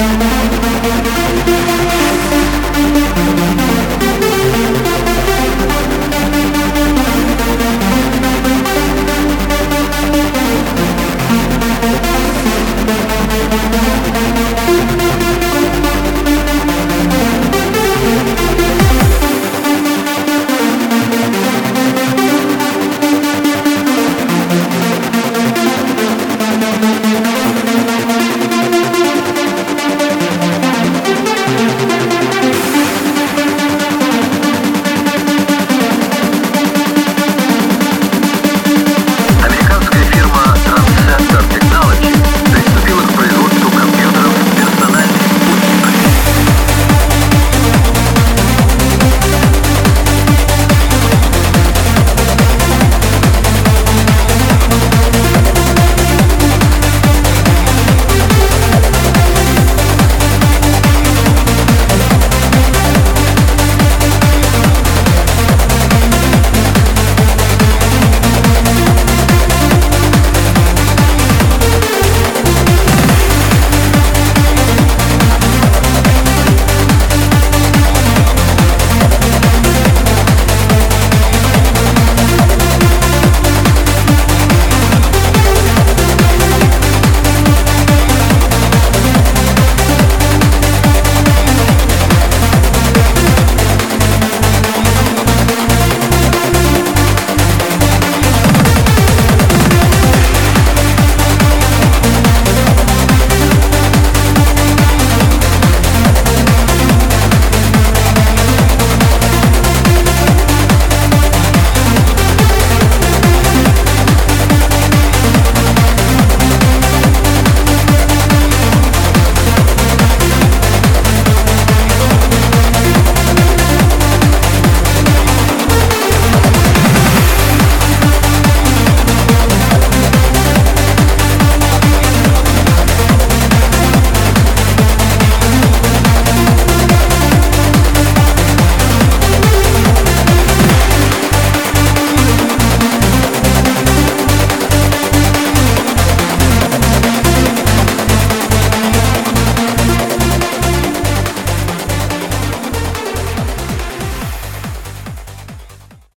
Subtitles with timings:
[0.00, 0.69] Música